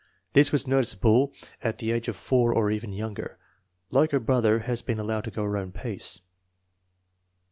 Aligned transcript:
This 0.33 0.51
was 0.51 0.65
noticeable 0.65 1.31
at 1.61 1.77
the 1.77 1.91
age 1.91 2.07
of 2.07 2.15
4, 2.15 2.55
or 2.55 2.71
even 2.71 2.91
younger." 2.91 3.37
Like 3.91 4.09
her 4.09 4.19
brother, 4.19 4.61
has 4.61 4.81
been 4.81 4.97
allowed 4.97 5.25
to 5.25 5.29
go 5.29 5.43
her 5.43 5.57
own 5.57 5.71
pace. 5.71 6.21